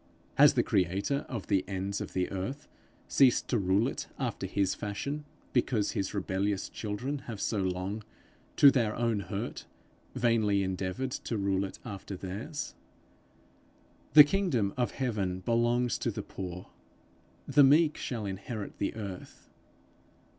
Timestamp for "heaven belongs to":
14.89-16.09